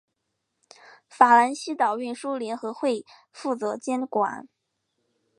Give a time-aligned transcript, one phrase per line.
[1.07, 4.49] 法兰西岛运输联合会则负责监管。